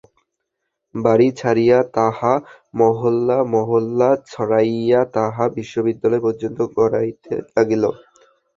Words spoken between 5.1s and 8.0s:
তাহা বিশ্ববিদ্যালয় পর্যন্ত গড়াইতে লাগিল।